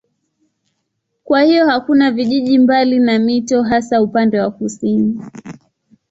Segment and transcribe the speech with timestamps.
[1.23, 5.21] Kwa hiyo hakuna vijiji mbali na mito hasa upande wa kusini.